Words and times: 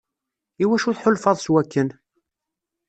Iwacu 0.63 0.91
tḥulfaḍ 0.93 1.37
s 1.39 1.47
wakken? 1.51 1.89